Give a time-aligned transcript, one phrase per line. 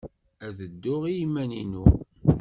[0.45, 1.85] Ad dduɣ i yiman-inu.